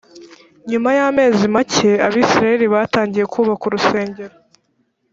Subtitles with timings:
[0.69, 4.35] nyuma y amezi make abisirayeli batangiye kubaka urusengero